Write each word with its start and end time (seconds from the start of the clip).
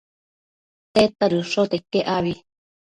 tedta 0.93 1.25
dëshote 1.31 1.75
iquec 1.79 2.05
abi? 2.17 2.33